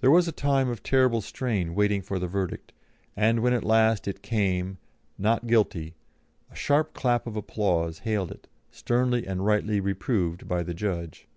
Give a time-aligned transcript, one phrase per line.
[0.00, 2.72] There was a time of terrible strain waiting for the verdict,
[3.14, 4.78] and when at last it came,
[5.18, 5.94] "Not Guilty,"
[6.50, 11.28] a sharp clap of applause hailed it, sternly and rightly reproved by the judge.